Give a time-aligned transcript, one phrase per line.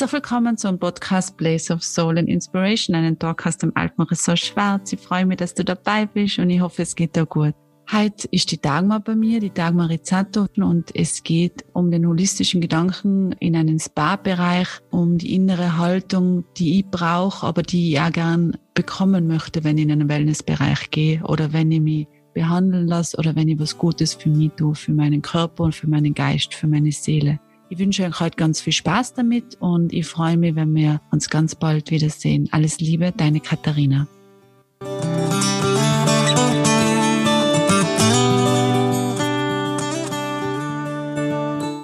[0.00, 4.94] Herzlich willkommen zum Podcast Place of Soul and Inspiration, einen Talk aus dem Alpenressort Schwarz.
[4.94, 7.54] Ich freue mich, dass du dabei bist und ich hoffe, es geht dir gut.
[7.92, 12.62] Heute ist die Dagmar bei mir, die Dagmar Rizzato, und es geht um den holistischen
[12.62, 18.10] Gedanken in einen Spa-Bereich, um die innere Haltung, die ich brauche, aber die ich auch
[18.10, 23.18] gern bekommen möchte, wenn ich in einen Wellnessbereich gehe oder wenn ich mich behandeln lasse
[23.18, 26.54] oder wenn ich was Gutes für mich tue, für meinen Körper und für meinen Geist,
[26.54, 27.38] für meine Seele.
[27.72, 31.30] Ich wünsche euch heute ganz viel Spaß damit und ich freue mich, wenn wir uns
[31.30, 32.48] ganz bald wiedersehen.
[32.50, 34.08] Alles Liebe, deine Katharina.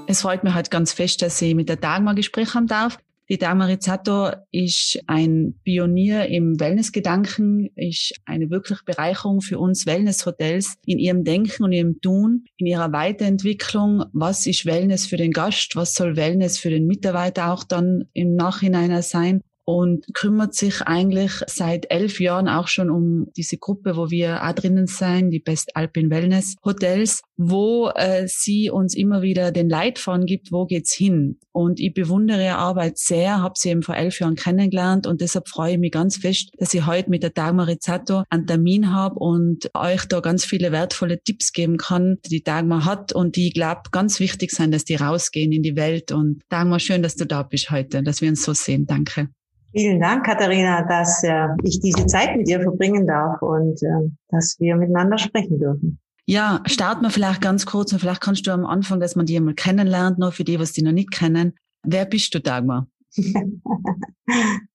[0.08, 2.98] Es freut mich halt ganz fest, dass ich mit der Dagmar Gespräch haben darf.
[3.28, 10.76] Die Dagmar Rizzato ist ein Pionier im Wellnessgedanken, ist eine wirkliche Bereicherung für uns Wellnesshotels
[10.86, 14.04] in ihrem Denken und ihrem Tun, in ihrer Weiterentwicklung.
[14.12, 15.74] Was ist Wellness für den Gast?
[15.74, 19.40] Was soll Wellness für den Mitarbeiter auch dann im Nachhinein sein?
[19.66, 24.52] Und kümmert sich eigentlich seit elf Jahren auch schon um diese Gruppe, wo wir auch
[24.52, 30.24] drinnen sein, die Best Alpine Wellness Hotels, wo äh, sie uns immer wieder den Leitfaden
[30.24, 31.40] gibt, wo geht's hin.
[31.50, 35.48] Und ich bewundere ihre Arbeit sehr, habe sie eben vor elf Jahren kennengelernt und deshalb
[35.48, 39.16] freue ich mich ganz fest, dass ich heute mit der Dagmar Rizzato einen Termin habe
[39.16, 43.54] und euch da ganz viele wertvolle Tipps geben kann, die Dagmar hat und die, ich
[43.54, 46.12] glaube, ganz wichtig sind, dass die rausgehen in die Welt.
[46.12, 48.86] Und Dagmar, schön, dass du da bist heute, dass wir uns so sehen.
[48.86, 49.30] Danke.
[49.76, 54.56] Vielen Dank, Katharina, dass äh, ich diese Zeit mit dir verbringen darf und äh, dass
[54.58, 55.98] wir miteinander sprechen dürfen.
[56.24, 59.36] Ja, starten wir vielleicht ganz kurz und vielleicht kannst du am Anfang, dass man dich
[59.36, 61.52] einmal kennenlernt, noch für die, was die noch nicht kennen.
[61.82, 62.86] Wer bist du, Dagmar?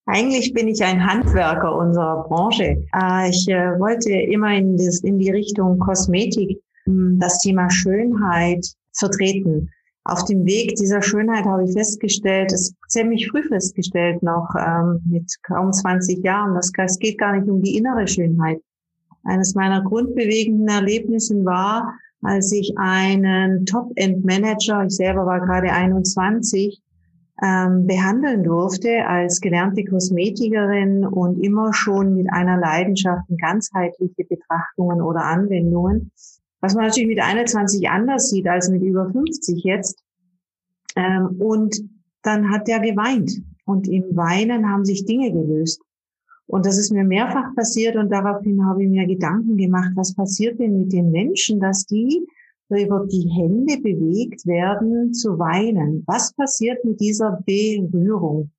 [0.05, 2.85] Eigentlich bin ich ein Handwerker unserer Branche.
[2.95, 8.67] Äh, ich äh, wollte immer in, das, in die Richtung Kosmetik hm, das Thema Schönheit
[8.93, 9.71] vertreten
[10.03, 15.31] auf dem Weg dieser Schönheit habe ich festgestellt, es ziemlich früh festgestellt noch ähm, mit
[15.43, 18.59] kaum 20 Jahren, das, es geht gar nicht um die innere Schönheit.
[19.23, 21.93] Eines meiner grundbewegenden Erlebnisse war,
[22.23, 26.81] als ich einen Top-End-Manager, ich selber war gerade 21,
[27.43, 35.01] ähm, behandeln durfte als gelernte Kosmetikerin und immer schon mit einer Leidenschaft in ganzheitliche Betrachtungen
[35.01, 36.11] oder Anwendungen
[36.61, 40.01] was man natürlich mit 21 anders sieht als mit über 50 jetzt.
[40.95, 41.81] Ähm, und
[42.23, 43.41] dann hat der geweint.
[43.65, 45.81] Und im Weinen haben sich Dinge gelöst.
[46.47, 50.59] Und das ist mir mehrfach passiert und daraufhin habe ich mir Gedanken gemacht, was passiert
[50.59, 52.27] denn mit den Menschen, dass die
[52.69, 56.03] über die Hände bewegt werden zu weinen.
[56.07, 58.49] Was passiert mit dieser Berührung?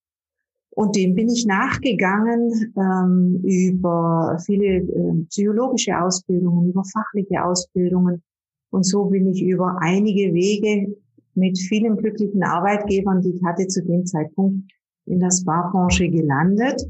[0.74, 8.22] Und dem bin ich nachgegangen ähm, über viele äh, psychologische Ausbildungen, über fachliche Ausbildungen.
[8.70, 10.96] Und so bin ich über einige Wege
[11.34, 14.72] mit vielen glücklichen Arbeitgebern, die ich hatte zu dem Zeitpunkt,
[15.04, 16.82] in der Sparbranche gelandet.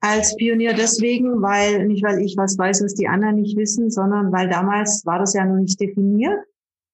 [0.00, 4.30] Als Pionier deswegen, weil, nicht weil ich was weiß, was die anderen nicht wissen, sondern
[4.32, 6.38] weil damals war das ja noch nicht definiert.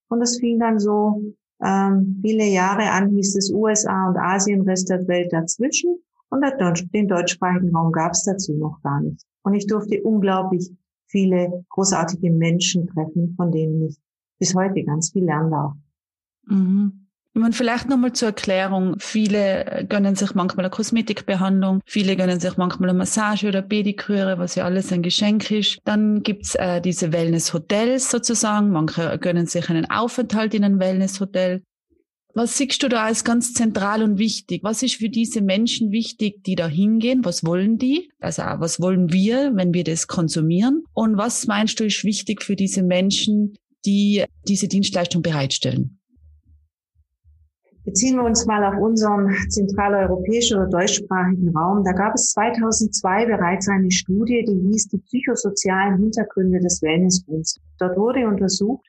[0.09, 4.91] Und es fing dann so ähm, viele Jahre an hieß es USA und Asien, Rest
[4.91, 5.99] der Welt dazwischen.
[6.31, 6.45] Und
[6.93, 9.25] den deutschsprachigen Raum gab es dazu noch gar nicht.
[9.43, 10.71] Und ich durfte unglaublich
[11.07, 13.97] viele großartige Menschen treffen, von denen ich
[14.39, 15.73] bis heute ganz viel lernen darf.
[16.47, 17.05] Mhm.
[17.37, 18.95] Und vielleicht nochmal zur Erklärung.
[19.01, 24.55] Viele gönnen sich manchmal eine Kosmetikbehandlung, viele gönnen sich manchmal eine Massage oder Pediküre, was
[24.55, 25.81] ja alles ein Geschenk ist.
[25.85, 28.71] Dann gibt's äh, diese Wellness-Hotels sozusagen.
[28.71, 31.63] Manche gönnen sich einen Aufenthalt in einem Wellness-Hotel.
[32.37, 34.65] Was siehst du da als ganz zentral und wichtig?
[34.65, 37.25] Was ist für diese Menschen wichtig, die da hingehen?
[37.25, 38.11] Was wollen die?
[38.19, 40.83] Also was wollen wir, wenn wir das konsumieren?
[40.95, 43.57] Und was meinst du ist wichtig für diese Menschen,
[43.87, 46.01] die diese Dienstleistung bereitstellen?
[47.85, 51.85] Beziehen wir uns mal auf unseren zentraleuropäischen oder deutschsprachigen Raum.
[51.85, 57.61] Da gab es 2002 bereits eine Studie, die hieß die psychosozialen Hintergründe des Wellnessbooms.
[57.79, 58.85] Dort wurde untersucht,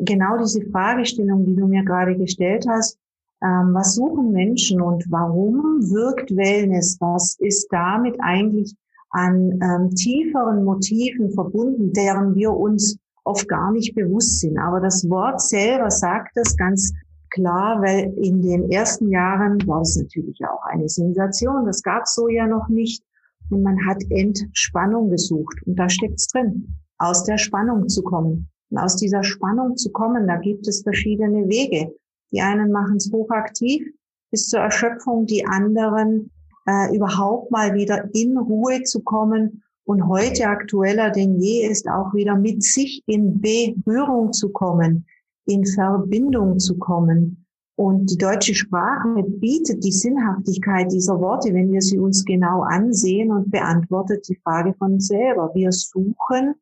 [0.00, 2.98] genau diese Fragestellung, die du mir gerade gestellt hast,
[3.42, 6.98] ähm, was suchen Menschen und warum wirkt Wellness?
[7.00, 8.74] Was ist damit eigentlich
[9.10, 14.58] an ähm, tieferen Motiven verbunden, deren wir uns oft gar nicht bewusst sind.
[14.58, 16.92] Aber das Wort selber sagt das ganz
[17.30, 21.66] klar, weil in den ersten Jahren war es natürlich auch eine Sensation.
[21.66, 23.02] Das gab es so ja noch nicht.
[23.50, 25.56] Und man hat Entspannung gesucht.
[25.66, 28.48] Und da steckt's drin, aus der Spannung zu kommen.
[28.70, 31.92] Und aus dieser Spannung zu kommen, da gibt es verschiedene Wege.
[32.32, 33.84] Die einen machen es hochaktiv
[34.30, 36.30] bis zur Erschöpfung, die anderen
[36.66, 39.62] äh, überhaupt mal wieder in Ruhe zu kommen.
[39.84, 45.04] Und heute aktueller denn je ist auch wieder mit sich in Berührung zu kommen
[45.50, 47.44] in Verbindung zu kommen
[47.76, 53.32] Und die deutsche Sprache bietet die Sinnhaftigkeit dieser Worte, wenn wir sie uns genau ansehen
[53.32, 55.50] und beantwortet die Frage von selber.
[55.54, 56.54] Wir suchen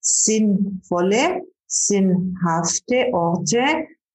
[0.00, 3.62] sinnvolle, sinnhafte Orte,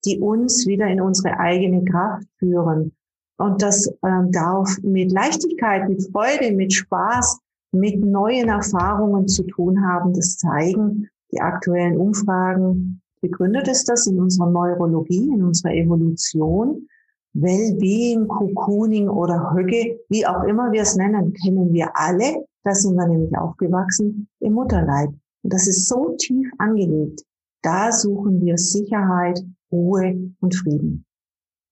[0.06, 2.96] die uns wieder in unsere eigene Kraft führen.
[3.38, 7.40] Und das ähm, darf mit Leichtigkeit, mit Freude, mit Spaß,
[7.72, 10.14] mit neuen Erfahrungen zu tun haben.
[10.14, 13.02] Das zeigen die aktuellen Umfragen.
[13.22, 16.88] Begründet ist das in unserer Neurologie, in unserer Evolution.
[17.34, 22.46] Wellbeing, Cocooning oder Höcke, wie auch immer wir es nennen, kennen wir alle.
[22.64, 25.10] Da sind wir nämlich aufgewachsen im Mutterleib.
[25.46, 27.22] Und das ist so tief angelegt.
[27.62, 29.40] Da suchen wir Sicherheit,
[29.72, 31.06] Ruhe und Frieden.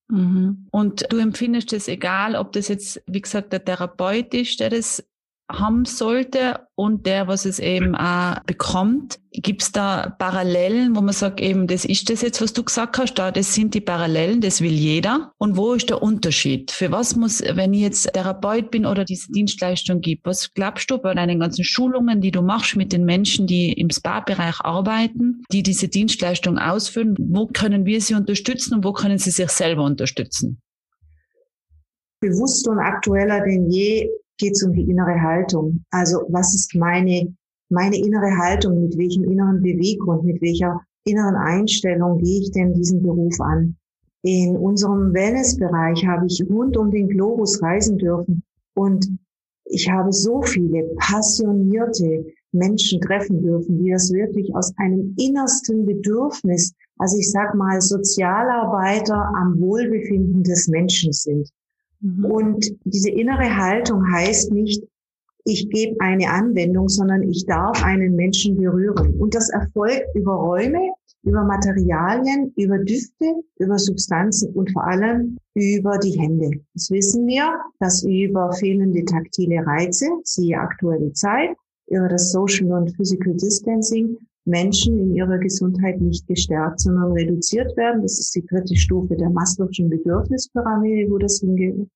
[0.08, 0.68] Mhm.
[0.70, 5.04] Und du empfindest es egal, ob das jetzt, wie gesagt, der Therapeut ist, der das
[5.50, 9.20] haben sollte und der, was es eben auch bekommt.
[9.32, 12.98] Gibt es da Parallelen, wo man sagt, eben, das ist das jetzt, was du gesagt
[12.98, 15.32] hast, da, das sind die Parallelen, das will jeder.
[15.38, 16.70] Und wo ist der Unterschied?
[16.70, 20.98] Für was muss, wenn ich jetzt Therapeut bin oder diese Dienstleistung gibt, was glaubst du
[20.98, 25.62] bei deinen ganzen Schulungen, die du machst mit den Menschen, die im Spa-Bereich arbeiten, die
[25.62, 30.60] diese Dienstleistung ausführen, wo können wir sie unterstützen und wo können sie sich selber unterstützen?
[32.24, 35.84] bewusster und aktueller denn je geht es um die innere Haltung.
[35.90, 37.34] Also was ist meine,
[37.68, 38.82] meine innere Haltung?
[38.82, 43.76] Mit welchem inneren Beweggrund, mit welcher inneren Einstellung gehe ich denn diesen Beruf an?
[44.22, 48.42] In unserem Wellnessbereich habe ich rund um den Globus reisen dürfen
[48.74, 49.06] und
[49.66, 56.72] ich habe so viele passionierte Menschen treffen dürfen, die das wirklich aus einem innersten Bedürfnis,
[56.98, 61.50] also ich sag mal Sozialarbeiter am Wohlbefinden des Menschen sind.
[62.04, 62.24] Mhm.
[62.26, 64.84] Und diese innere Haltung heißt nicht,
[65.46, 69.14] ich gebe eine Anwendung, sondern ich darf einen Menschen berühren.
[69.18, 70.92] Und das erfolgt über Räume,
[71.22, 76.50] über Materialien, über Düfte, über Substanzen und vor allem über die Hände.
[76.74, 81.50] Das wissen wir, dass über fehlende taktile Reize, siehe aktuelle Zeit,
[81.88, 88.02] über das Social und Physical Distancing Menschen in ihrer Gesundheit nicht gestärkt, sondern reduziert werden.
[88.02, 91.88] Das ist die dritte Stufe der Maslow'schen Bedürfnispyramide, wo das hingeht.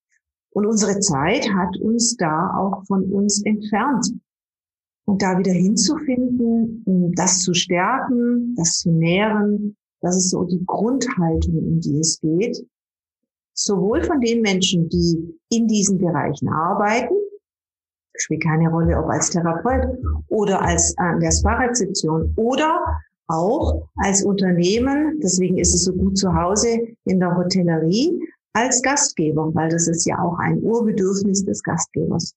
[0.50, 4.14] Und unsere Zeit hat uns da auch von uns entfernt.
[5.04, 11.58] Und da wieder hinzufinden, das zu stärken, das zu nähren, das ist so die Grundhaltung,
[11.58, 12.64] um die es geht.
[13.54, 17.14] Sowohl von den Menschen, die in diesen Bereichen arbeiten,
[18.20, 19.98] spielt keine Rolle, ob als Therapeut
[20.28, 22.82] oder als an der Spa-Rezeption oder
[23.28, 28.18] auch als Unternehmen, deswegen ist es so gut zu Hause in der Hotellerie,
[28.54, 32.34] als Gastgeber, weil das ist ja auch ein Urbedürfnis des Gastgebers.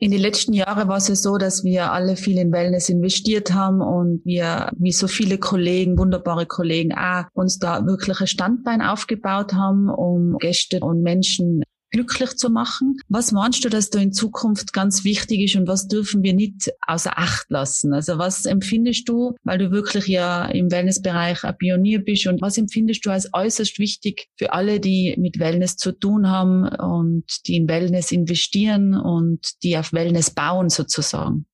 [0.00, 3.52] In den letzten Jahren war es ja so, dass wir alle viel in Wellness investiert
[3.52, 8.80] haben und wir, wie so viele Kollegen, wunderbare Kollegen auch, uns da wirklich ein Standbein
[8.80, 12.96] aufgebaut haben, um Gäste und Menschen glücklich zu machen.
[13.08, 16.70] Was meinst du, dass da in Zukunft ganz wichtig ist und was dürfen wir nicht
[16.86, 17.92] außer Acht lassen?
[17.92, 22.58] Also was empfindest du, weil du wirklich ja im Wellnessbereich ein Pionier bist und was
[22.58, 27.56] empfindest du als äußerst wichtig für alle, die mit Wellness zu tun haben und die
[27.56, 31.46] in Wellness investieren und die auf Wellness bauen sozusagen?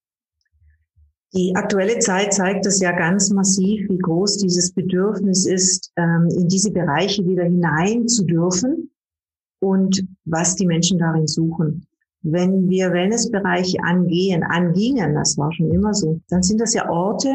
[1.37, 6.47] Die aktuelle Zeit zeigt es ja ganz massiv, wie groß dieses Bedürfnis ist, ähm, in
[6.47, 8.91] diese Bereiche wieder hinein zu dürfen
[9.65, 11.87] und was die Menschen darin suchen.
[12.21, 17.35] Wenn wir Wellnessbereiche angehen, angingen, das war schon immer so, dann sind das ja Orte,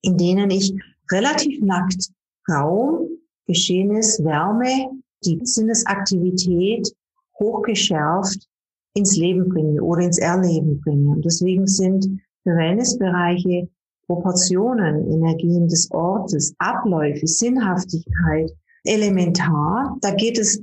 [0.00, 0.74] in denen ich
[1.10, 2.10] relativ nackt
[2.50, 3.08] Raum,
[3.46, 4.90] Geschehnis, Wärme,
[5.24, 6.90] die Sinnesaktivität
[7.38, 8.48] hochgeschärft
[8.94, 11.10] ins Leben bringe oder ins Erleben bringe.
[11.10, 12.04] Und deswegen sind
[12.42, 13.68] für Wellnessbereiche
[14.06, 18.50] Proportionen, Energien des Ortes, Abläufe, Sinnhaftigkeit
[18.84, 19.96] elementar.
[20.00, 20.62] Da geht es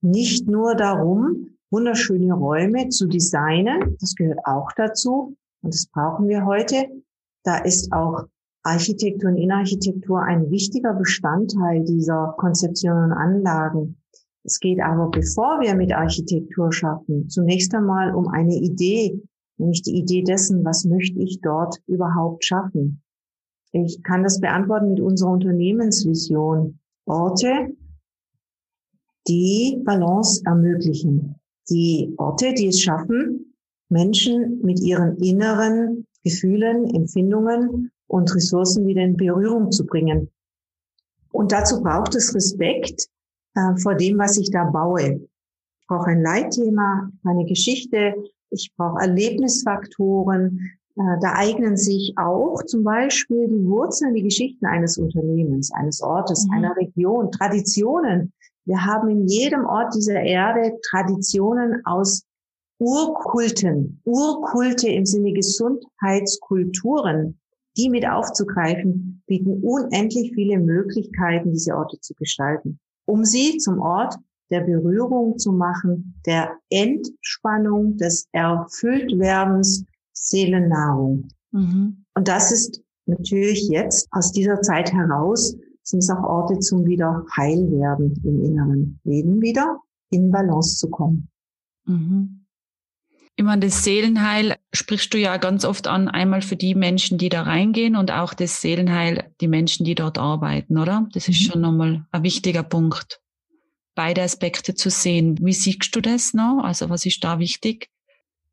[0.00, 3.96] nicht nur darum, wunderschöne Räume zu designen.
[4.00, 5.36] Das gehört auch dazu.
[5.62, 6.86] Und das brauchen wir heute.
[7.44, 8.24] Da ist auch
[8.62, 13.96] Architektur und Innenarchitektur ein wichtiger Bestandteil dieser Konzeption und Anlagen.
[14.44, 19.22] Es geht aber, bevor wir mit Architektur schaffen, zunächst einmal um eine Idee,
[19.58, 23.02] nämlich die Idee dessen, was möchte ich dort überhaupt schaffen.
[23.72, 26.78] Ich kann das beantworten mit unserer Unternehmensvision.
[27.06, 27.76] Orte,
[29.30, 31.36] die Balance ermöglichen.
[31.68, 33.54] Die Orte, die es schaffen,
[33.88, 40.28] Menschen mit ihren inneren Gefühlen, Empfindungen und Ressourcen wieder in Berührung zu bringen.
[41.32, 43.06] Und dazu braucht es Respekt
[43.54, 45.20] äh, vor dem, was ich da baue.
[45.80, 48.14] Ich brauche ein Leitthema, eine Geschichte,
[48.50, 50.58] ich brauche Erlebnisfaktoren,
[50.96, 56.46] Äh, da eignen sich auch zum Beispiel die Wurzeln, die Geschichten eines Unternehmens, eines Ortes,
[56.46, 56.52] mhm.
[56.52, 58.32] einer Region, Traditionen.
[58.64, 62.24] Wir haben in jedem Ort dieser Erde Traditionen aus
[62.78, 67.38] Urkulten, Urkulte im Sinne Gesundheitskulturen,
[67.76, 74.16] die mit aufzugreifen, bieten unendlich viele Möglichkeiten, diese Orte zu gestalten, um sie zum Ort
[74.50, 81.28] der Berührung zu machen, der Entspannung, des Erfülltwerdens, Seelennahrung.
[81.52, 82.04] Mhm.
[82.14, 85.56] Und das ist natürlich jetzt aus dieser Zeit heraus,
[85.90, 89.80] sind es auch Orte zum wieder Heilwerden im inneren Leben wieder
[90.10, 91.28] in Balance zu kommen.
[91.86, 92.46] Mhm.
[93.36, 97.30] Ich meine, das Seelenheil sprichst du ja ganz oft an, einmal für die Menschen, die
[97.30, 101.08] da reingehen und auch das Seelenheil, die Menschen, die dort arbeiten, oder?
[101.14, 101.44] Das ist mhm.
[101.44, 103.20] schon nochmal ein wichtiger Punkt.
[103.94, 105.38] Beide Aspekte zu sehen.
[105.40, 106.62] Wie siehst du das noch?
[106.62, 107.88] Also was ist da wichtig?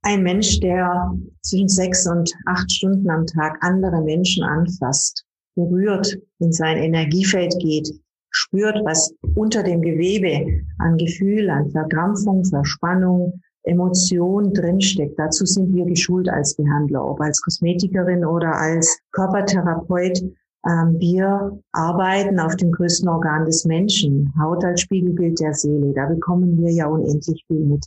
[0.03, 5.26] Ein Mensch, der zwischen sechs und acht Stunden am Tag andere Menschen anfasst,
[5.57, 7.89] berührt, in sein Energiefeld geht,
[8.29, 15.19] spürt, was unter dem Gewebe an Gefühl, an Verkrampfung, Verspannung, Emotion drinsteckt.
[15.19, 20.21] Dazu sind wir geschult als Behandler, ob als Kosmetikerin oder als Körpertherapeut.
[20.65, 25.93] Ähm, wir arbeiten auf dem größten Organ des Menschen, Haut als Spiegelbild der Seele.
[25.93, 27.85] Da bekommen wir ja unendlich viel mit.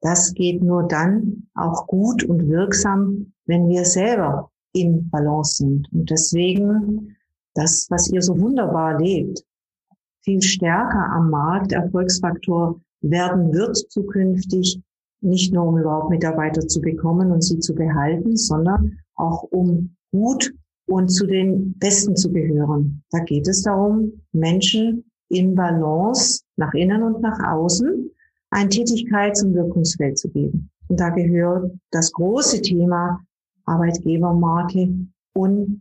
[0.00, 5.88] Das geht nur dann auch gut und wirksam, wenn wir selber in Balance sind.
[5.92, 7.16] Und deswegen
[7.54, 9.44] das, was ihr so wunderbar lebt,
[10.20, 14.80] viel stärker am Markt Erfolgsfaktor werden wird zukünftig,
[15.20, 20.52] nicht nur um überhaupt Mitarbeiter zu bekommen und sie zu behalten, sondern auch um gut
[20.86, 23.02] und zu den Besten zu gehören.
[23.10, 28.10] Da geht es darum, Menschen in Balance nach innen und nach außen
[28.50, 30.70] ein Tätigkeits- und Wirkungsfeld zu geben.
[30.88, 33.20] Und da gehört das große Thema
[33.68, 34.88] Arbeitgebermarke
[35.34, 35.80] und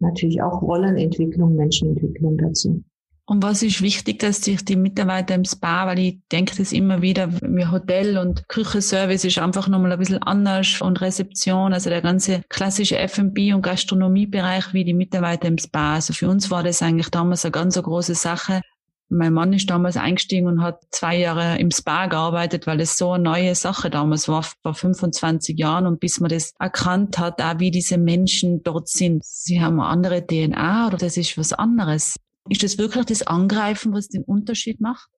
[0.00, 2.84] natürlich auch Rollenentwicklung, Menschenentwicklung dazu.
[3.30, 7.02] Und was ist wichtig, dass sich die Mitarbeiter im Spa, weil ich denke das immer
[7.02, 12.00] wieder, mir Hotel und Küchenservice ist einfach nochmal ein bisschen anders und Rezeption, also der
[12.00, 15.96] ganze klassische F&B und Gastronomiebereich wie die Mitarbeiter im Spa.
[15.96, 18.62] Also für uns war das eigentlich damals eine ganz große Sache.
[19.10, 23.12] Mein Mann ist damals eingestiegen und hat zwei Jahre im Spa gearbeitet, weil es so
[23.12, 25.86] eine neue Sache damals war, vor 25 Jahren.
[25.86, 29.88] Und bis man das erkannt hat, auch wie diese Menschen dort sind, sie haben eine
[29.88, 32.16] andere DNA oder das ist was anderes.
[32.50, 35.08] Ist das wirklich das Angreifen, was den Unterschied macht?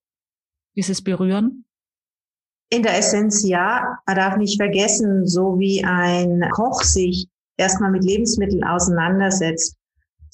[0.77, 1.65] Dieses Berühren?
[2.73, 3.99] In der Essenz ja.
[4.07, 9.77] Man darf nicht vergessen, so wie ein Koch sich erstmal mit Lebensmitteln auseinandersetzt,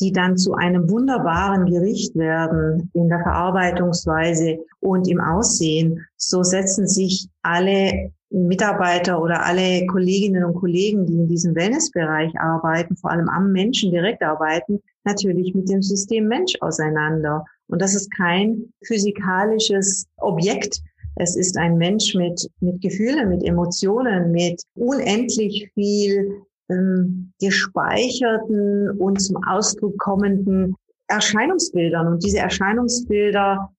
[0.01, 6.87] die dann zu einem wunderbaren Gericht werden in der Verarbeitungsweise und im Aussehen, so setzen
[6.87, 13.29] sich alle Mitarbeiter oder alle Kolleginnen und Kollegen, die in diesem Wellnessbereich arbeiten, vor allem
[13.29, 17.45] am Menschen direkt arbeiten, natürlich mit dem System Mensch auseinander.
[17.69, 20.81] Und das ist kein physikalisches Objekt.
[21.17, 29.21] Es ist ein Mensch mit, mit Gefühlen, mit Emotionen, mit unendlich viel ähm, gespeicherten und
[29.21, 30.75] zum Ausdruck kommenden
[31.09, 32.07] Erscheinungsbildern.
[32.09, 33.71] Und diese Erscheinungsbilder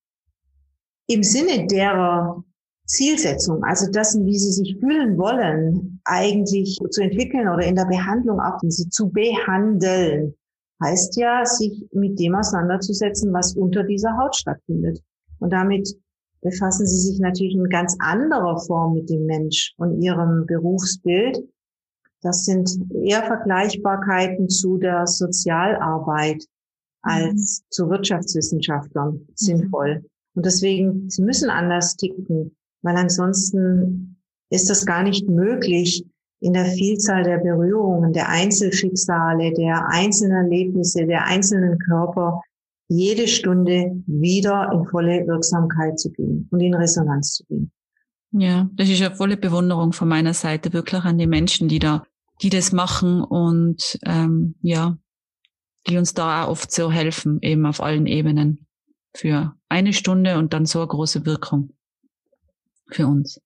[1.08, 2.44] im Sinne derer
[2.86, 8.39] Zielsetzung, also das, wie sie sich fühlen wollen, eigentlich zu entwickeln oder in der Behandlung
[8.39, 10.34] auch sie zu behandeln,
[10.84, 15.01] heißt ja, sich mit dem auseinanderzusetzen, was unter dieser Haut stattfindet.
[15.39, 15.89] Und damit
[16.41, 21.39] befassen sie sich natürlich in ganz anderer Form mit dem Mensch und ihrem Berufsbild.
[22.22, 22.70] Das sind
[23.04, 26.44] eher Vergleichbarkeiten zu der Sozialarbeit
[27.02, 27.66] als mhm.
[27.70, 29.28] zu Wirtschaftswissenschaftlern mhm.
[29.36, 30.06] sinnvoll.
[30.36, 34.18] Und deswegen, sie müssen anders ticken weil ansonsten
[34.50, 36.06] ist das gar nicht möglich,
[36.40, 42.42] in der Vielzahl der Berührungen, der Einzelschicksale, der einzelnen Erlebnisse, der einzelnen Körper
[42.90, 47.72] jede Stunde wieder in volle Wirksamkeit zu gehen und in Resonanz zu gehen.
[48.31, 52.03] Ja, das ist ja volle Bewunderung von meiner Seite wirklich an die Menschen, die da,
[52.41, 54.98] die das machen und ähm, ja,
[55.88, 58.67] die uns da auch oft so helfen, eben auf allen Ebenen
[59.15, 61.74] für eine Stunde und dann so eine große Wirkung
[62.89, 63.41] für uns.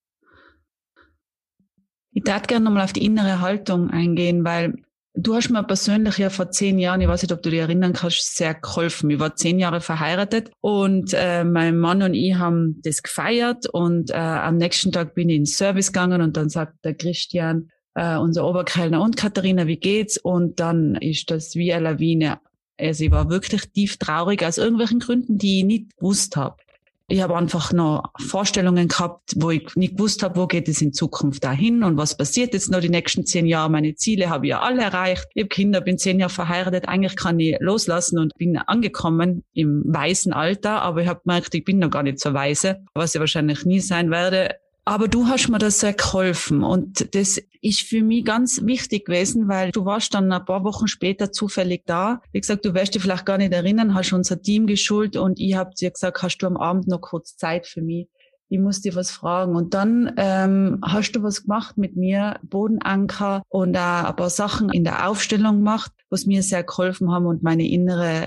[2.14, 4.76] Ich darf gerne nochmal auf die innere Haltung eingehen, weil
[5.14, 7.94] du hast mir persönlich ja vor zehn Jahren, ich weiß nicht, ob du dich erinnern
[7.94, 9.10] kannst, sehr geholfen.
[9.10, 14.12] Ich war zehn Jahre verheiratet und äh, mein Mann und ich haben das gefeiert und
[14.12, 18.18] äh, am nächsten Tag bin ich ins Service gegangen und dann sagt der Christian, äh,
[18.18, 20.18] unser Oberkellner und Katharina, wie geht's?
[20.18, 22.40] Und dann ist das wie eine Lawine.
[22.80, 26.56] Also ich war wirklich tief traurig aus irgendwelchen Gründen, die ich nicht gewusst habe.
[27.12, 30.94] Ich habe einfach noch Vorstellungen gehabt, wo ich nicht gewusst habe, wo geht es in
[30.94, 33.70] Zukunft dahin und was passiert jetzt noch die nächsten zehn Jahre.
[33.70, 35.28] Meine Ziele habe ich ja alle erreicht.
[35.34, 36.88] Ich habe Kinder, bin zehn Jahre verheiratet.
[36.88, 41.66] Eigentlich kann ich loslassen und bin angekommen im weißen Alter, aber ich habe gemerkt, ich
[41.66, 44.56] bin noch gar nicht so weise, was ich wahrscheinlich nie sein werde.
[44.84, 49.48] Aber du hast mir das sehr geholfen und das ist für mich ganz wichtig gewesen,
[49.48, 52.22] weil du warst dann ein paar Wochen später zufällig da.
[52.32, 55.54] Wie gesagt, du wirst dich vielleicht gar nicht erinnern, hast unser Team geschult und ich
[55.54, 58.08] habe dir gesagt, hast du am Abend noch kurz Zeit für mich?
[58.50, 59.56] Ich muss dir was fragen.
[59.56, 64.70] Und dann ähm, hast du was gemacht mit mir, Bodenanker und auch ein paar Sachen
[64.70, 68.26] in der Aufstellung gemacht, was mir sehr geholfen haben und meine innere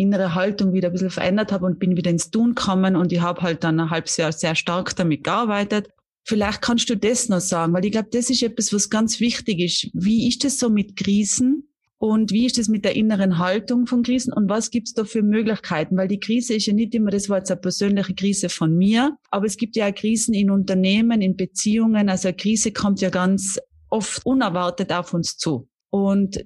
[0.00, 3.20] innere Haltung wieder ein bisschen verändert habe und bin wieder ins Tun gekommen und ich
[3.20, 5.88] habe halt dann ein halbes Jahr sehr stark damit gearbeitet.
[6.24, 9.60] Vielleicht kannst du das noch sagen, weil ich glaube, das ist etwas, was ganz wichtig
[9.60, 9.90] ist.
[9.94, 11.66] Wie ist das so mit Krisen?
[11.98, 15.04] Und wie ist es mit der inneren Haltung von Krisen und was gibt es da
[15.04, 15.98] für Möglichkeiten?
[15.98, 19.18] Weil die Krise ist ja nicht immer, das war jetzt eine persönliche Krise von mir,
[19.30, 22.08] aber es gibt ja auch Krisen in Unternehmen, in Beziehungen.
[22.08, 23.58] Also eine Krise kommt ja ganz
[23.90, 25.68] oft unerwartet auf uns zu.
[25.90, 26.42] Und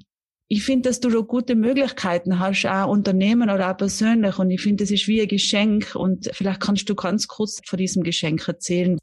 [0.48, 4.38] ich finde, dass du da gute Möglichkeiten hast, auch Unternehmen oder auch persönlich.
[4.38, 5.94] Und ich finde, das ist wie ein Geschenk.
[5.94, 8.98] Und vielleicht kannst du ganz kurz von diesem Geschenk erzählen.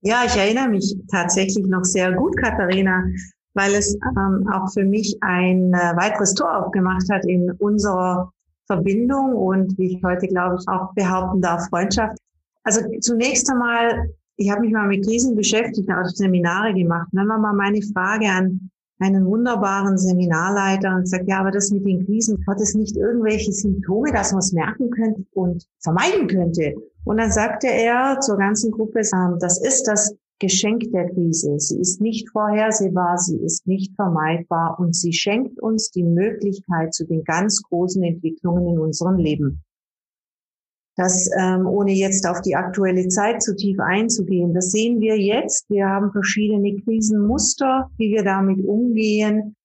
[0.00, 3.04] Ja, ich erinnere mich tatsächlich noch sehr gut, Katharina,
[3.54, 8.30] weil es ähm, auch für mich ein äh, weiteres Tor aufgemacht hat in unserer
[8.66, 12.18] Verbindung und wie ich heute, glaube ich, auch behaupten darf, Freundschaft.
[12.64, 17.08] Also zunächst einmal, ich habe mich mal mit Krisen beschäftigt, auch Seminare gemacht.
[17.12, 18.70] Und dann war mal meine Frage an
[19.04, 23.52] einen wunderbaren Seminarleiter und sagt, ja, aber das mit den Krisen, hat es nicht irgendwelche
[23.52, 26.74] Symptome, dass man es merken könnte und vermeiden könnte?
[27.04, 31.58] Und dann sagte er zur ganzen Gruppe, ähm, das ist das Geschenk der Krise.
[31.58, 37.06] Sie ist nicht vorhersehbar, sie ist nicht vermeidbar und sie schenkt uns die Möglichkeit zu
[37.06, 39.62] den ganz großen Entwicklungen in unserem Leben
[40.96, 44.54] das ähm, ohne jetzt auf die aktuelle Zeit zu tief einzugehen.
[44.54, 45.68] Das sehen wir jetzt.
[45.68, 49.56] Wir haben verschiedene Krisenmuster, wie wir damit umgehen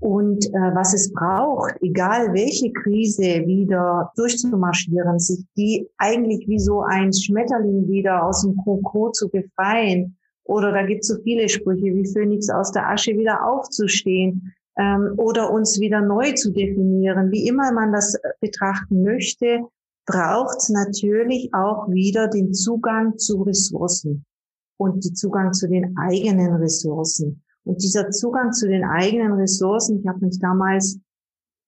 [0.00, 6.82] und äh, was es braucht, egal welche Krise wieder durchzumarschieren, sich die eigentlich wie so
[6.82, 10.16] ein Schmetterling wieder aus dem Kroko zu befreien.
[10.44, 15.14] Oder da gibt es so viele Sprüche wie Phönix aus der Asche wieder aufzustehen ähm,
[15.16, 19.64] oder uns wieder neu zu definieren, wie immer man das betrachten möchte
[20.08, 24.24] braucht es natürlich auch wieder den Zugang zu Ressourcen
[24.78, 27.42] und den Zugang zu den eigenen Ressourcen.
[27.64, 30.98] Und dieser Zugang zu den eigenen Ressourcen, ich habe mich damals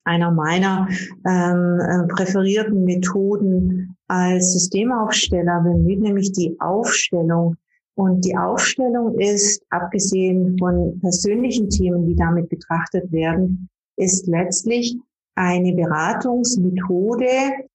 [0.05, 0.89] einer meiner
[1.27, 7.57] ähm, äh, präferierten Methoden als Systemaufsteller bemüht, nämlich die Aufstellung.
[7.95, 14.97] Und die Aufstellung ist, abgesehen von persönlichen Themen, die damit betrachtet werden, ist letztlich
[15.41, 17.27] eine Beratungsmethode,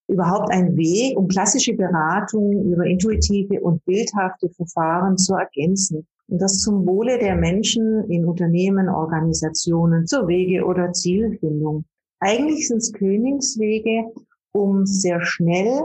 [0.07, 6.05] überhaupt ein Weg, um klassische Beratung über intuitive und bildhafte Verfahren zu ergänzen.
[6.27, 11.85] Und das zum Wohle der Menschen in Unternehmen, Organisationen zur Wege- oder Zielfindung.
[12.19, 14.11] Eigentlich sind es Königswege,
[14.51, 15.81] um sehr schnell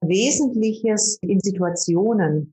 [0.00, 2.52] Wesentliches in Situationen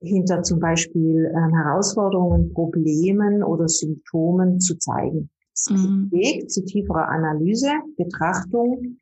[0.00, 5.28] hinter zum Beispiel äh, Herausforderungen, Problemen oder Symptomen zu zeigen.
[5.56, 6.10] Es mhm.
[6.12, 8.98] Weg zu tieferer Analyse, Betrachtung,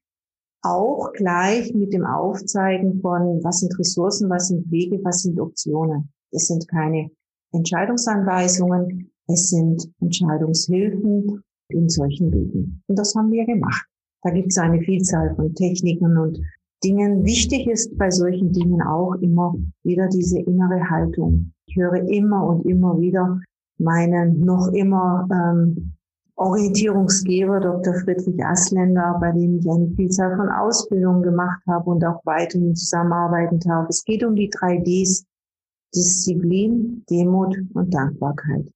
[0.62, 6.10] auch gleich mit dem Aufzeigen von, was sind Ressourcen, was sind Wege, was sind Optionen.
[6.30, 7.10] Es sind keine
[7.52, 12.82] Entscheidungsanweisungen, es sind Entscheidungshilfen in solchen Wegen.
[12.86, 13.86] Und das haben wir gemacht.
[14.22, 16.40] Da gibt es eine Vielzahl von Techniken und
[16.82, 17.24] Dingen.
[17.24, 21.52] Wichtig ist bei solchen Dingen auch immer wieder diese innere Haltung.
[21.66, 23.40] Ich höre immer und immer wieder
[23.78, 25.94] meinen noch immer ähm,
[26.36, 27.94] Orientierungsgeber Dr.
[27.94, 33.64] Friedrich Asländer, bei dem ich eine Vielzahl von Ausbildungen gemacht habe und auch weiterhin zusammenarbeitend
[33.68, 33.86] habe.
[33.88, 35.26] Es geht um die drei Ds.
[35.94, 38.66] Disziplin, Demut und Dankbarkeit.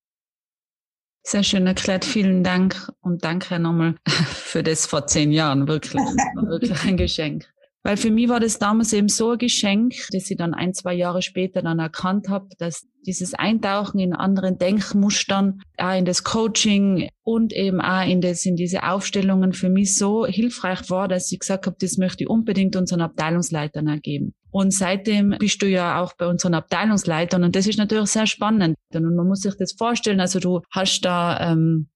[1.25, 2.05] Sehr schön erklärt.
[2.05, 5.67] Vielen Dank und danke nochmal für das vor zehn Jahren.
[5.67, 6.03] Wirklich,
[6.37, 7.47] wirklich ein Geschenk.
[7.83, 10.95] Weil für mich war das damals eben so ein Geschenk, dass ich dann ein, zwei
[10.95, 17.09] Jahre später dann erkannt habe, dass dieses Eintauchen in anderen Denkmustern, auch in das Coaching
[17.25, 21.41] und eben auch in, das, in diese Aufstellungen für mich so hilfreich war, dass ich
[21.41, 24.35] gesagt habe, das möchte ich unbedingt unseren Abteilungsleitern ergeben.
[24.51, 28.77] Und seitdem bist du ja auch bei unseren Abteilungsleitern und das ist natürlich sehr spannend.
[28.95, 31.89] Und man muss sich das vorstellen, also du hast da ähm,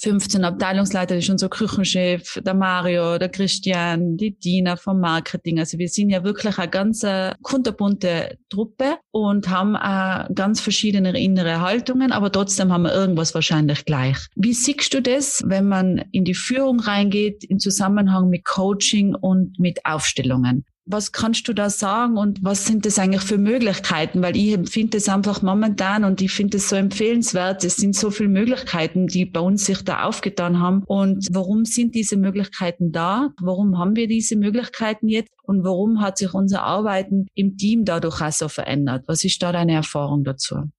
[0.00, 5.58] 15 Abteilungsleiter, das ist unser Küchenchef, der Mario, der Christian, die Dina vom Marketing.
[5.58, 7.04] Also wir sind ja wirklich eine ganz
[7.42, 13.84] kunterbunte Truppe und haben auch ganz verschiedene innere Haltungen, aber trotzdem haben wir irgendwas wahrscheinlich
[13.84, 14.18] gleich.
[14.36, 19.58] Wie siehst du das, wenn man in die Führung reingeht, im Zusammenhang mit Coaching und
[19.58, 20.64] mit Aufstellungen?
[20.90, 24.22] Was kannst du da sagen und was sind das eigentlich für Möglichkeiten?
[24.22, 27.62] Weil ich empfinde es einfach momentan und ich finde es so empfehlenswert.
[27.62, 30.82] Es sind so viele Möglichkeiten, die bei uns sich da aufgetan haben.
[30.86, 33.34] Und warum sind diese Möglichkeiten da?
[33.38, 35.30] Warum haben wir diese Möglichkeiten jetzt?
[35.42, 39.04] Und warum hat sich unser Arbeiten im Team dadurch auch so verändert?
[39.06, 40.70] Was ist da deine Erfahrung dazu?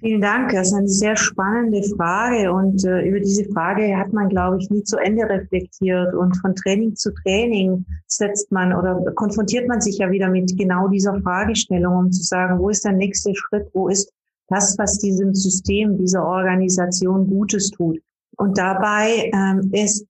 [0.00, 0.52] Vielen Dank.
[0.52, 4.68] Das ist eine sehr spannende Frage und äh, über diese Frage hat man, glaube ich,
[4.68, 9.98] nie zu Ende reflektiert und von Training zu Training setzt man oder konfrontiert man sich
[9.98, 13.88] ja wieder mit genau dieser Fragestellung, um zu sagen, wo ist der nächste Schritt, wo
[13.88, 14.12] ist
[14.48, 17.98] das, was diesem System, dieser Organisation Gutes tut.
[18.36, 20.06] Und dabei ähm, ist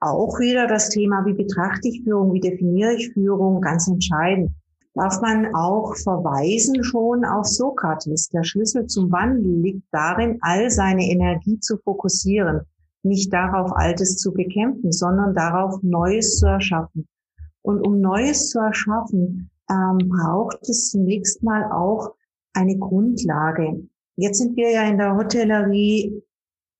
[0.00, 4.50] auch wieder das Thema, wie betrachte ich Führung, wie definiere ich Führung, ganz entscheidend
[4.96, 8.30] darf man auch verweisen schon auf Sokrates.
[8.30, 12.62] Der Schlüssel zum Wandel liegt darin, all seine Energie zu fokussieren,
[13.02, 17.06] nicht darauf, Altes zu bekämpfen, sondern darauf, Neues zu erschaffen.
[17.62, 22.14] Und um Neues zu erschaffen, ähm, braucht es zunächst mal auch
[22.54, 23.86] eine Grundlage.
[24.16, 26.22] Jetzt sind wir ja in der Hotellerie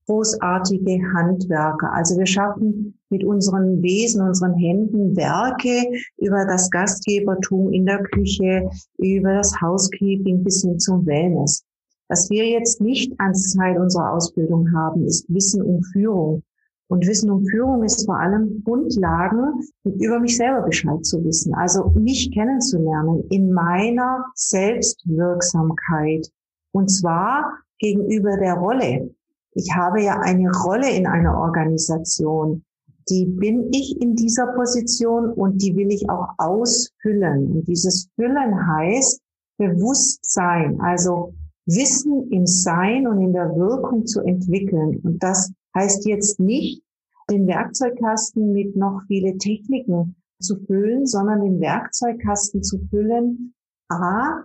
[0.07, 1.93] großartige Handwerker.
[1.93, 8.69] Also wir schaffen mit unseren Wesen, unseren Händen Werke über das Gastgebertum in der Küche,
[8.99, 11.65] über das Housekeeping bis hin zum Wellness.
[12.09, 16.43] Was wir jetzt nicht als Teil unserer Ausbildung haben, ist Wissen um Führung.
[16.89, 21.53] Und Wissen um Führung ist vor allem Grundlagen, über mich selber Bescheid zu wissen.
[21.55, 26.31] Also mich kennenzulernen in meiner Selbstwirksamkeit.
[26.73, 29.11] Und zwar gegenüber der Rolle,
[29.57, 32.63] ich habe ja eine Rolle in einer Organisation.
[33.09, 37.53] Die bin ich in dieser Position und die will ich auch ausfüllen.
[37.53, 39.23] Und dieses Füllen heißt
[39.57, 41.33] Bewusstsein, also
[41.65, 45.01] Wissen im Sein und in der Wirkung zu entwickeln.
[45.03, 46.83] Und das heißt jetzt nicht,
[47.31, 53.55] den Werkzeugkasten mit noch viele Techniken zu füllen, sondern den Werkzeugkasten zu füllen,
[53.89, 54.45] A,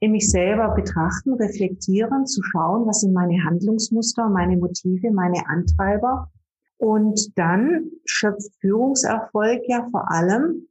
[0.00, 6.30] in mich selber betrachten, reflektieren, zu schauen, was sind meine Handlungsmuster, meine Motive, meine Antreiber.
[6.78, 10.68] Und dann schöpft Führungserfolg ja vor allem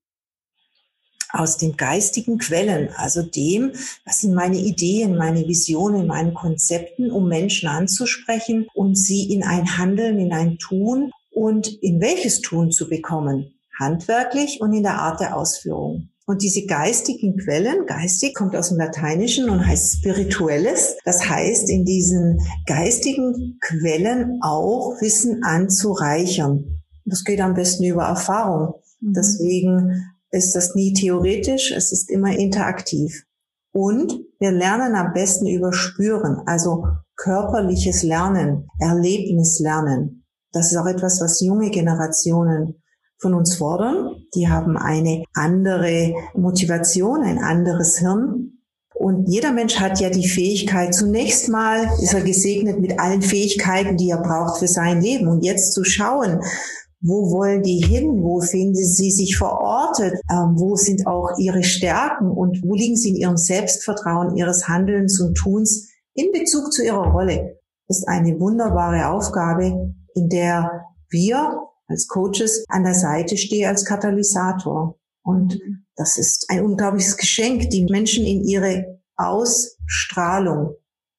[1.31, 3.71] aus den geistigen Quellen, also dem,
[4.05, 9.77] was sind meine Ideen, meine Visionen, meine Konzepten, um Menschen anzusprechen und sie in ein
[9.77, 15.19] Handeln, in ein Tun und in welches Tun zu bekommen, handwerklich und in der Art
[15.19, 16.09] der Ausführung.
[16.27, 20.95] Und diese geistigen Quellen, geistig kommt aus dem Lateinischen und heißt spirituelles.
[21.05, 26.81] Das heißt, in diesen geistigen Quellen auch Wissen anzureichern.
[27.05, 28.81] Das geht am besten über Erfahrung.
[29.01, 29.13] Mhm.
[29.13, 33.23] Deswegen ist das nie theoretisch, es ist immer interaktiv.
[33.71, 36.85] Und wir lernen am besten über Spüren, also
[37.17, 40.25] körperliches Lernen, Erlebnislernen.
[40.51, 42.81] Das ist auch etwas, was junge Generationen
[43.19, 44.15] von uns fordern.
[44.35, 48.51] Die haben eine andere Motivation, ein anderes Hirn.
[48.97, 53.97] Und jeder Mensch hat ja die Fähigkeit, zunächst mal ist er gesegnet mit allen Fähigkeiten,
[53.97, 55.27] die er braucht für sein Leben.
[55.27, 56.39] Und jetzt zu schauen,
[57.01, 58.23] wo wollen die hin?
[58.23, 60.13] Wo finden sie sich verortet?
[60.31, 62.31] Ähm, wo sind auch ihre Stärken?
[62.31, 67.11] Und wo liegen sie in ihrem Selbstvertrauen, ihres Handelns und Tuns in Bezug zu ihrer
[67.11, 67.59] Rolle?
[67.87, 70.71] Ist eine wunderbare Aufgabe, in der
[71.09, 74.99] wir als Coaches an der Seite stehe als Katalysator.
[75.23, 75.85] Und mhm.
[75.95, 80.75] das ist ein unglaubliches Geschenk, die Menschen in ihre Ausstrahlung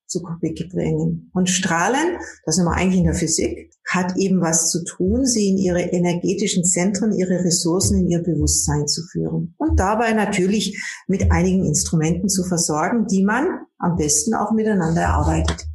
[0.06, 1.30] zu bringen.
[1.34, 5.48] Und Strahlen, das sind wir eigentlich in der Physik, hat eben was zu tun, sie
[5.48, 9.54] in ihre energetischen Zentren, ihre Ressourcen, in ihr Bewusstsein zu führen.
[9.58, 13.46] Und dabei natürlich mit einigen Instrumenten zu versorgen, die man
[13.78, 15.66] am besten auch miteinander erarbeitet.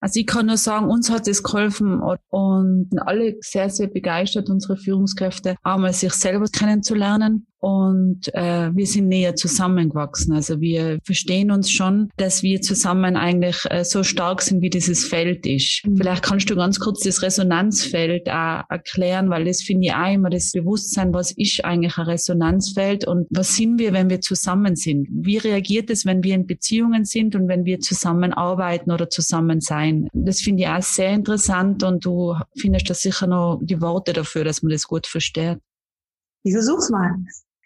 [0.00, 4.76] Also ich kann nur sagen, uns hat es geholfen und alle sehr, sehr begeistert, unsere
[4.76, 10.32] Führungskräfte, einmal sich selber kennenzulernen und äh, wir sind näher zusammengewachsen.
[10.32, 15.04] Also wir verstehen uns schon, dass wir zusammen eigentlich äh, so stark sind, wie dieses
[15.04, 15.84] Feld ist.
[15.84, 15.96] Mhm.
[15.96, 20.30] Vielleicht kannst du ganz kurz das Resonanzfeld auch erklären, weil das finde ich auch immer
[20.30, 25.08] das Bewusstsein, was ist eigentlich ein Resonanzfeld und was sind wir, wenn wir zusammen sind?
[25.10, 30.08] Wie reagiert es, wenn wir in Beziehungen sind und wenn wir zusammenarbeiten oder zusammen sein?
[30.12, 34.44] Das finde ich auch sehr interessant und du findest da sicher noch die Worte dafür,
[34.44, 35.58] dass man das gut versteht.
[36.44, 37.10] Ich versuch's mal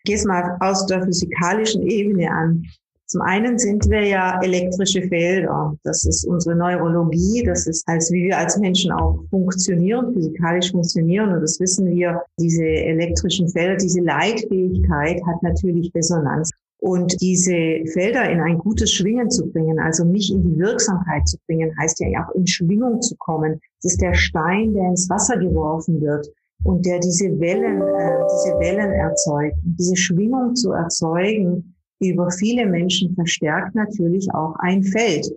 [0.05, 2.65] gehe es mal aus der physikalischen Ebene an.
[3.11, 5.77] Zum einen sind wir ja elektrische Felder.
[5.83, 7.43] Das ist unsere Neurologie.
[7.45, 11.33] Das ist, als wie wir als Menschen auch funktionieren, physikalisch funktionieren.
[11.33, 12.23] Und das wissen wir.
[12.39, 16.53] Diese elektrischen Felder, diese Leitfähigkeit hat natürlich Resonanz.
[16.79, 21.37] Und diese Felder in ein gutes Schwingen zu bringen, also mich in die Wirksamkeit zu
[21.49, 23.61] bringen, heißt ja auch in Schwingung zu kommen.
[23.83, 26.31] Das ist der Stein, der ins Wasser geworfen wird
[26.65, 29.57] und der diese Wellen, äh, diese Wellen erzeugt.
[29.63, 35.31] Diese Schwingung zu erzeugen über viele Menschen verstärkt natürlich auch ein Feld.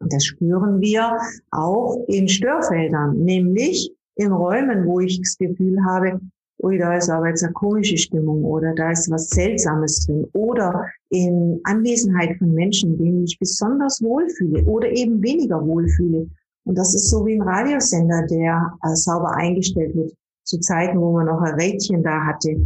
[0.00, 1.18] Und das spüren wir
[1.50, 6.20] auch in Störfeldern, nämlich in Räumen, wo ich das Gefühl habe,
[6.62, 10.86] ui, da ist aber jetzt eine komische Stimmung oder da ist was Seltsames drin oder
[11.10, 16.28] in Anwesenheit von Menschen, denen ich besonders wohlfühle oder eben weniger wohlfühle.
[16.64, 21.12] Und das ist so wie ein Radiosender, der äh, sauber eingestellt wird, zu Zeiten, wo
[21.12, 22.56] man noch ein Rädchen da hatte.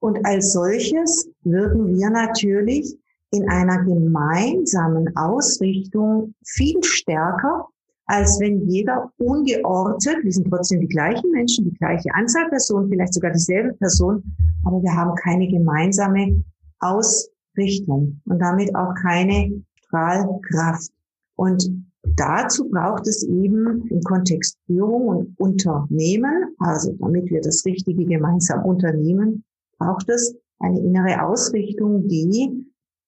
[0.00, 2.96] Und als solches wirken wir natürlich
[3.30, 7.68] in einer gemeinsamen Ausrichtung viel stärker,
[8.06, 13.14] als wenn jeder ungeortet, wir sind trotzdem die gleichen Menschen, die gleiche Anzahl Personen, vielleicht
[13.14, 14.22] sogar dieselbe Person,
[14.64, 16.44] aber wir haben keine gemeinsame
[16.80, 20.90] Ausrichtung und damit auch keine Strahlkraft.
[21.36, 28.04] Und dazu braucht es eben im Kontext Führung und Unternehmen, also damit wir das Richtige
[28.04, 29.44] gemeinsam unternehmen,
[29.78, 32.66] braucht es eine innere Ausrichtung, die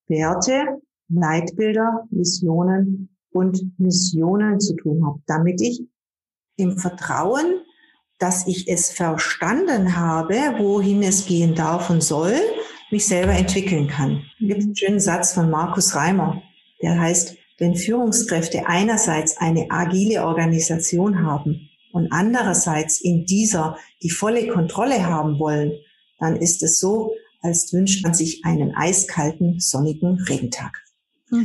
[0.09, 5.85] Werte, Leitbilder, Visionen und Missionen zu tun hat, damit ich
[6.57, 7.61] im Vertrauen,
[8.19, 12.35] dass ich es verstanden habe, wohin es gehen darf und soll,
[12.91, 14.23] mich selber entwickeln kann.
[14.41, 16.41] Es gibt einen schönen Satz von Markus Reimer,
[16.81, 24.49] der heißt, wenn Führungskräfte einerseits eine agile Organisation haben und andererseits in dieser die volle
[24.49, 25.73] Kontrolle haben wollen,
[26.19, 30.83] dann ist es so, als wünscht man sich einen eiskalten, sonnigen Regentag.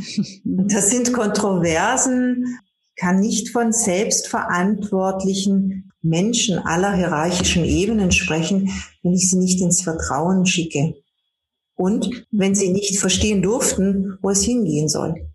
[0.44, 2.58] das sind Kontroversen,
[2.96, 8.70] kann nicht von selbstverantwortlichen Menschen aller hierarchischen Ebenen sprechen,
[9.02, 10.94] wenn ich sie nicht ins Vertrauen schicke.
[11.74, 15.29] Und wenn sie nicht verstehen durften, wo es hingehen soll.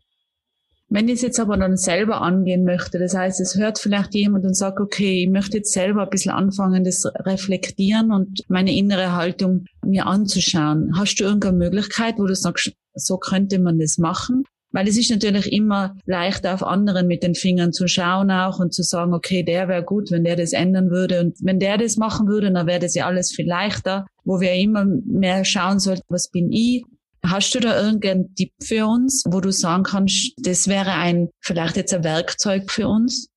[0.88, 4.46] Wenn ich es jetzt aber dann selber angehen möchte, das heißt, es hört vielleicht jemand
[4.46, 9.14] und sagt, okay, ich möchte jetzt selber ein bisschen anfangen, das reflektieren und meine innere
[9.14, 10.92] Haltung mir anzuschauen.
[10.96, 14.44] Hast du irgendeine Möglichkeit, wo du sagst, so könnte man das machen?
[14.72, 18.74] Weil es ist natürlich immer leicht auf anderen mit den Fingern zu schauen auch und
[18.74, 21.22] zu sagen, okay, der wäre gut, wenn der das ändern würde.
[21.22, 24.54] Und wenn der das machen würde, dann wäre das ja alles viel leichter, wo wir
[24.54, 26.84] immer mehr schauen sollten, was bin ich,
[27.28, 31.76] Hast du da irgendeinen Tipp für uns, wo du sagen kannst, das wäre ein, vielleicht
[31.76, 33.30] jetzt ein Werkzeug für uns?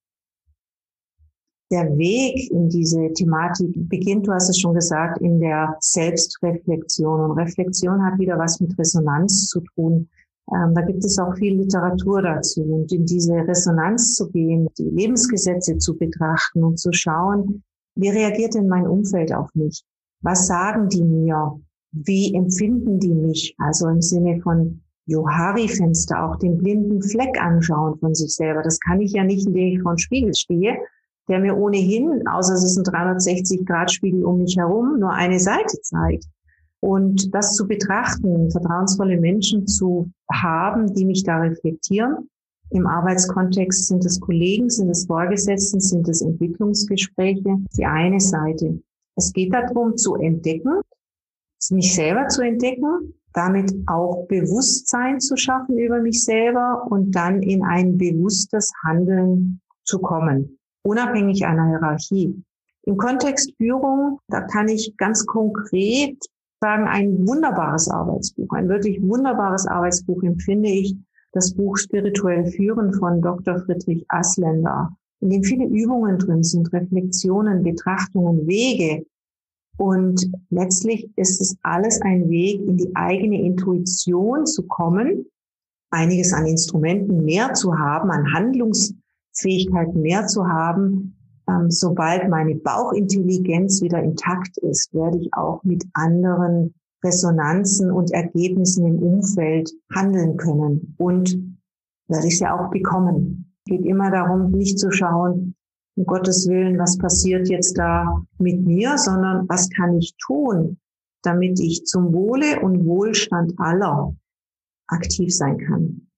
[1.71, 7.31] Der Weg in diese Thematik beginnt, du hast es schon gesagt, in der Selbstreflexion.
[7.31, 10.09] Und Reflexion hat wieder was mit Resonanz zu tun.
[10.51, 12.63] Ähm, da gibt es auch viel Literatur dazu.
[12.63, 17.63] Und in diese Resonanz zu gehen, die Lebensgesetze zu betrachten und zu schauen,
[17.97, 19.83] wie reagiert denn mein Umfeld auf mich?
[20.23, 21.61] Was sagen die mir?
[21.93, 23.55] Wie empfinden die mich?
[23.59, 28.63] Also im Sinne von Johari-Fenster, auch den blinden Fleck anschauen von sich selber.
[28.63, 30.77] Das kann ich ja nicht, indem ich vor dem Spiegel stehe,
[31.29, 36.25] der mir ohnehin, außer es ist ein 360-Grad-Spiegel um mich herum, nur eine Seite zeigt.
[36.81, 42.29] Und das zu betrachten, vertrauensvolle Menschen zu haben, die mich da reflektieren.
[42.71, 48.81] Im Arbeitskontext sind es Kollegen, sind es Vorgesetzten, sind es Entwicklungsgespräche, die eine Seite.
[49.17, 50.81] Es geht darum zu entdecken,
[51.71, 57.63] mich selber zu entdecken, damit auch Bewusstsein zu schaffen über mich selber und dann in
[57.63, 62.43] ein bewusstes Handeln zu kommen, unabhängig einer Hierarchie.
[62.83, 66.19] Im Kontext Führung, da kann ich ganz konkret
[66.61, 70.97] sagen, ein wunderbares Arbeitsbuch, ein wirklich wunderbares Arbeitsbuch empfinde ich,
[71.33, 73.61] das Buch Spirituell Führen von Dr.
[73.61, 79.05] Friedrich Asländer, in dem viele Übungen drin sind, Reflexionen, Betrachtungen, Wege,
[79.79, 85.27] und letztlich ist es alles ein Weg, in die eigene Intuition zu kommen,
[85.91, 91.17] einiges an Instrumenten mehr zu haben, an Handlungsfähigkeiten mehr zu haben.
[91.49, 98.85] Ähm, sobald meine Bauchintelligenz wieder intakt ist, werde ich auch mit anderen Resonanzen und Ergebnissen
[98.85, 101.39] im Umfeld handeln können und
[102.09, 103.55] werde ich sie auch bekommen.
[103.65, 105.55] Es geht immer darum, nicht zu schauen,
[105.99, 110.79] um Gottes Willen, was passiert jetzt da mit mir, sondern was kann ich tun,
[111.23, 114.15] damit ich zum Wohle und Wohlstand aller
[114.87, 116.09] aktiv sein kann.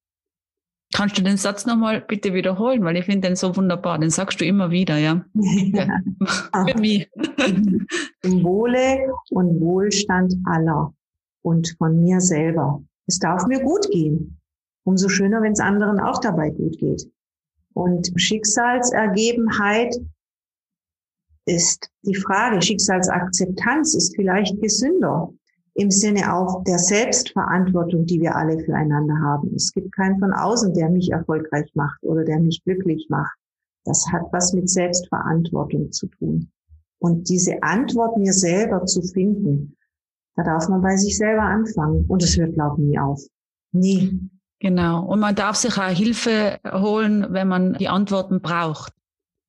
[0.93, 3.99] Kannst du den Satz nochmal bitte wiederholen, weil ich finde den so wunderbar.
[3.99, 5.25] Den sagst du immer wieder, ja.
[5.35, 5.87] ja.
[6.67, 7.09] Für mich.
[8.23, 8.99] Im Wohle
[9.31, 10.93] und Wohlstand aller
[11.43, 12.83] und von mir selber.
[13.07, 14.39] Es darf mir gut gehen.
[14.85, 17.11] Umso schöner, wenn es anderen auch dabei gut geht.
[17.75, 19.95] Und Schicksalsergebenheit
[21.47, 25.33] ist die Frage, Schicksalsakzeptanz ist vielleicht gesünder
[25.75, 29.55] im Sinne auch der Selbstverantwortung, die wir alle füreinander haben.
[29.55, 33.37] Es gibt keinen von außen, der mich erfolgreich macht oder der mich glücklich macht.
[33.85, 36.51] Das hat was mit Selbstverantwortung zu tun.
[36.99, 39.77] Und diese Antwort mir selber zu finden,
[40.37, 42.05] da darf man bei sich selber anfangen.
[42.07, 43.23] Und es hört, glaube ich, nie auf.
[43.73, 44.31] Nie.
[44.61, 45.05] Genau.
[45.05, 48.93] Und man darf sich auch Hilfe holen, wenn man die Antworten braucht.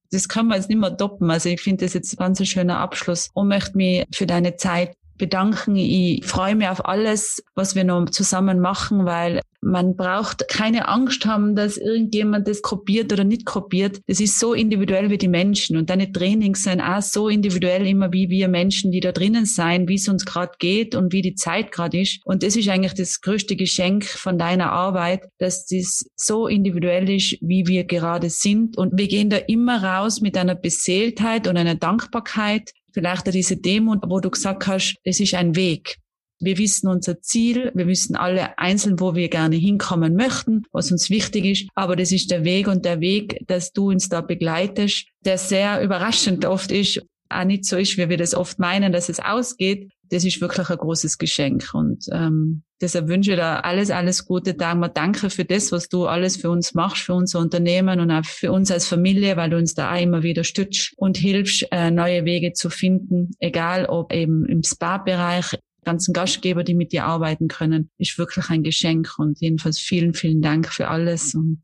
[0.09, 1.29] Das kann man jetzt nicht mehr doppen.
[1.29, 4.95] Also ich finde das jetzt ein ganz schöner Abschluss und möchte mich für deine Zeit
[5.17, 5.75] bedanken.
[5.75, 11.25] Ich freue mich auf alles, was wir noch zusammen machen, weil man braucht keine Angst
[11.25, 14.01] haben, dass irgendjemand das kopiert oder nicht kopiert.
[14.07, 15.77] Das ist so individuell wie die Menschen.
[15.77, 19.87] Und deine Trainings sind auch so individuell immer wie wir Menschen, die da drinnen sein,
[19.87, 22.21] wie es uns gerade geht und wie die Zeit gerade ist.
[22.25, 27.37] Und das ist eigentlich das größte Geschenk von deiner Arbeit, dass das so individuell ist,
[27.41, 28.77] wie wir gerade sind.
[28.77, 33.95] Und wir gehen da immer raus mit einer Beseeltheit und einer Dankbarkeit, vielleicht diese Demo,
[34.05, 36.00] wo du gesagt hast, das ist ein Weg.
[36.41, 41.09] Wir wissen unser Ziel, wir wissen alle einzeln, wo wir gerne hinkommen möchten, was uns
[41.09, 45.07] wichtig ist, aber das ist der Weg und der Weg, dass du uns da begleitest,
[45.23, 47.01] der sehr überraschend oft ist,
[47.31, 49.91] auch nicht so ist, wie wir das oft meinen, dass es ausgeht.
[50.09, 54.53] Das ist wirklich ein großes Geschenk und ähm, deshalb wünsche ich dir alles, alles Gute,
[54.53, 54.89] Dagmar.
[54.89, 58.51] Danke für das, was du alles für uns machst, für unser Unternehmen und auch für
[58.51, 62.25] uns als Familie, weil du uns da auch immer wieder stützt und hilfst, äh, neue
[62.25, 67.89] Wege zu finden, egal ob eben im Spa-Bereich, ganzen Gastgeber, die mit dir arbeiten können,
[67.97, 69.17] ist wirklich ein Geschenk.
[69.17, 71.61] Und jedenfalls vielen, vielen Dank für alles und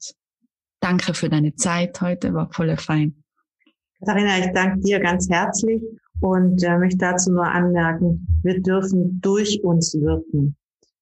[0.79, 3.23] danke für deine Zeit heute, war voll fein.
[3.99, 5.81] Katharina, ich danke dir ganz herzlich
[6.19, 10.55] und äh, möchte dazu nur anmerken, wir dürfen durch uns wirken.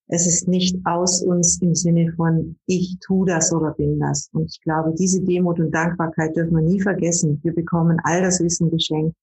[0.07, 4.29] Es ist nicht aus uns im Sinne von ich tu das oder bin das.
[4.33, 7.39] Und ich glaube, diese Demut und Dankbarkeit dürfen wir nie vergessen.
[7.43, 9.15] Wir bekommen all das Wissen geschenkt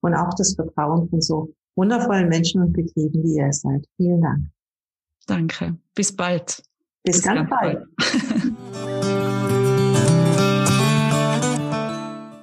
[0.00, 3.86] und auch das Vertrauen von so wundervollen Menschen und Betrieben, wie ihr seid.
[3.96, 4.40] Vielen Dank.
[5.26, 5.76] Danke.
[5.94, 6.62] Bis bald.
[7.02, 7.86] Bis, Bis ganz, ganz bald.
[7.96, 8.56] bald.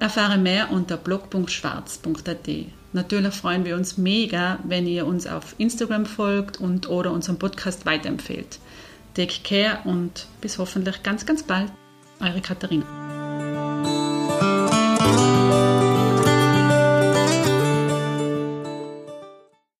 [0.00, 2.48] Erfahre mehr unter blog.schwarz.at.
[2.92, 7.86] Natürlich freuen wir uns mega, wenn ihr uns auf Instagram folgt und oder unseren Podcast
[7.86, 8.58] weiterempfehlt.
[9.14, 11.70] Take care und bis hoffentlich ganz, ganz bald.
[12.20, 13.07] Eure Katharina.